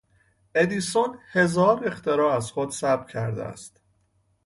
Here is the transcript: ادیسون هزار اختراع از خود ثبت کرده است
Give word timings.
ادیسون 0.55 1.19
هزار 1.31 1.87
اختراع 1.87 2.35
از 2.35 2.51
خود 2.51 2.71
ثبت 2.71 3.07
کرده 3.11 3.43
است 3.43 3.81